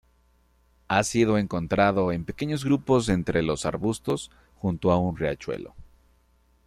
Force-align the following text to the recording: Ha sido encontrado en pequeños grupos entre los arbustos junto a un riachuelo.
Ha 0.87 1.03
sido 1.03 1.37
encontrado 1.37 2.11
en 2.11 2.25
pequeños 2.25 2.65
grupos 2.65 3.07
entre 3.07 3.43
los 3.43 3.67
arbustos 3.67 4.31
junto 4.55 4.91
a 4.91 4.97
un 4.97 5.15
riachuelo. 5.15 5.75